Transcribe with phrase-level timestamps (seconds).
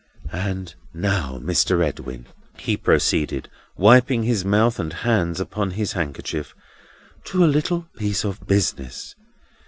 [0.33, 1.85] "And now, Mr.
[1.87, 2.25] Edwin,"
[2.57, 6.55] he proceeded, wiping his mouth and hands upon his handkerchief:
[7.25, 9.13] "to a little piece of business.